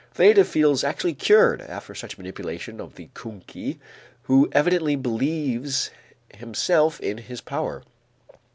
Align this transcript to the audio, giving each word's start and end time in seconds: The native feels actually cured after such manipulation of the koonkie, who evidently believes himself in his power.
The 0.15 0.23
native 0.23 0.47
feels 0.47 0.83
actually 0.83 1.13
cured 1.13 1.61
after 1.61 1.93
such 1.93 2.17
manipulation 2.17 2.81
of 2.81 2.95
the 2.95 3.09
koonkie, 3.13 3.77
who 4.23 4.49
evidently 4.51 4.95
believes 4.95 5.91
himself 6.31 6.99
in 7.01 7.19
his 7.19 7.39
power. 7.39 7.83